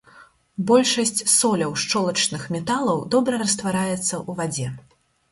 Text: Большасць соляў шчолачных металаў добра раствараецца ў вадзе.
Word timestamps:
Большасць 0.69 1.21
соляў 1.33 1.75
шчолачных 1.83 2.41
металаў 2.55 2.97
добра 3.15 3.35
раствараецца 3.43 4.01
ў 4.05 4.31
вадзе. 4.41 4.67